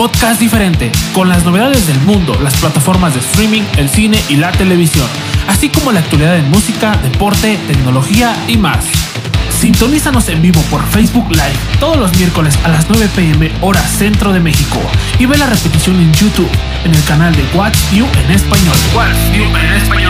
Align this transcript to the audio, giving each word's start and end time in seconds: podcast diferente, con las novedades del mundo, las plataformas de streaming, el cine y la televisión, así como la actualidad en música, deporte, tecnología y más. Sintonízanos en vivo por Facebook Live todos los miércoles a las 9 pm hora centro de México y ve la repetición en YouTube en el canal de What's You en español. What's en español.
podcast 0.00 0.40
diferente, 0.40 0.90
con 1.12 1.28
las 1.28 1.44
novedades 1.44 1.86
del 1.86 2.00
mundo, 2.00 2.34
las 2.42 2.56
plataformas 2.56 3.12
de 3.12 3.20
streaming, 3.20 3.60
el 3.76 3.90
cine 3.90 4.18
y 4.30 4.36
la 4.36 4.50
televisión, 4.50 5.06
así 5.46 5.68
como 5.68 5.92
la 5.92 6.00
actualidad 6.00 6.38
en 6.38 6.48
música, 6.48 6.96
deporte, 7.02 7.58
tecnología 7.68 8.34
y 8.48 8.56
más. 8.56 8.86
Sintonízanos 9.60 10.30
en 10.30 10.40
vivo 10.40 10.62
por 10.70 10.82
Facebook 10.86 11.28
Live 11.28 11.52
todos 11.80 11.98
los 11.98 12.16
miércoles 12.16 12.58
a 12.64 12.68
las 12.68 12.88
9 12.88 13.10
pm 13.14 13.52
hora 13.60 13.82
centro 13.82 14.32
de 14.32 14.40
México 14.40 14.80
y 15.18 15.26
ve 15.26 15.36
la 15.36 15.44
repetición 15.44 16.00
en 16.00 16.10
YouTube 16.14 16.48
en 16.82 16.94
el 16.94 17.04
canal 17.04 17.36
de 17.36 17.44
What's 17.52 17.90
You 17.92 18.06
en 18.24 18.30
español. 18.30 18.76
What's 18.94 19.18
en 19.34 19.72
español. 19.74 20.09